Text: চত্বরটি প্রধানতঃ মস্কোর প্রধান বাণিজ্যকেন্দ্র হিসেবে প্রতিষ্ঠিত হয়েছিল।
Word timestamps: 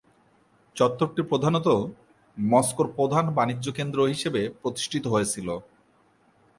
চত্বরটি 0.75 1.21
প্রধানতঃ 1.23 1.77
মস্কোর 2.37 2.87
প্রধান 2.97 3.25
বাণিজ্যকেন্দ্র 3.37 3.99
হিসেবে 4.11 4.41
প্রতিষ্ঠিত 4.61 5.03
হয়েছিল। 5.07 5.47